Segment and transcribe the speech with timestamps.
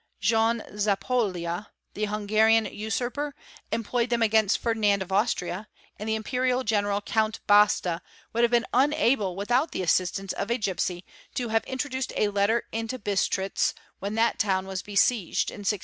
[0.19, 3.35] Jean Zapolya, the Hungarian usurper,
[3.71, 5.67] employed them against Ferdinand of Austria,
[5.99, 8.01] and the Impet ia General Count Basta
[8.33, 11.03] would have been unable without the assistance ¢| a gipsy
[11.35, 15.79] to have introduced a letter into Bistritz when that town we beseiged in 1602.